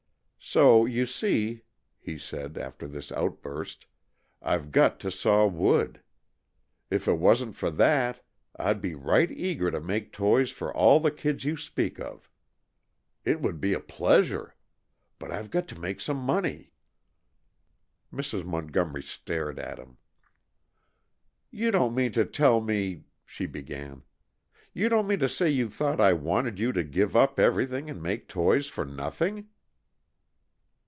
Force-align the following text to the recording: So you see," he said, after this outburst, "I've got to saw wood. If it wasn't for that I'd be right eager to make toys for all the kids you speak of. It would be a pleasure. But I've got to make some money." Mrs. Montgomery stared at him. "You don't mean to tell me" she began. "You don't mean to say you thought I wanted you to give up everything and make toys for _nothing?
So 0.43 0.85
you 0.85 1.05
see," 1.05 1.61
he 1.99 2.17
said, 2.17 2.57
after 2.57 2.87
this 2.87 3.11
outburst, 3.11 3.85
"I've 4.41 4.71
got 4.71 4.99
to 5.01 5.11
saw 5.11 5.45
wood. 5.45 6.01
If 6.89 7.07
it 7.07 7.19
wasn't 7.19 7.55
for 7.55 7.69
that 7.69 8.25
I'd 8.57 8.81
be 8.81 8.95
right 8.95 9.31
eager 9.31 9.69
to 9.69 9.79
make 9.79 10.11
toys 10.11 10.49
for 10.49 10.73
all 10.75 10.99
the 10.99 11.11
kids 11.11 11.45
you 11.45 11.55
speak 11.55 11.99
of. 12.01 12.29
It 13.23 13.39
would 13.39 13.61
be 13.61 13.73
a 13.73 13.79
pleasure. 13.79 14.55
But 15.19 15.31
I've 15.31 15.51
got 15.51 15.67
to 15.69 15.79
make 15.79 16.01
some 16.01 16.17
money." 16.17 16.73
Mrs. 18.11 18.43
Montgomery 18.43 19.03
stared 19.03 19.59
at 19.59 19.77
him. 19.79 19.97
"You 21.51 21.69
don't 21.69 21.93
mean 21.95 22.11
to 22.13 22.25
tell 22.25 22.59
me" 22.61 23.03
she 23.25 23.45
began. 23.45 24.01
"You 24.73 24.89
don't 24.89 25.05
mean 25.07 25.19
to 25.19 25.29
say 25.29 25.49
you 25.51 25.69
thought 25.69 26.01
I 26.01 26.13
wanted 26.13 26.57
you 26.59 26.71
to 26.73 26.83
give 26.83 27.15
up 27.15 27.39
everything 27.39 27.89
and 27.91 28.01
make 28.01 28.27
toys 28.27 28.67
for 28.67 28.83
_nothing? 28.85 29.45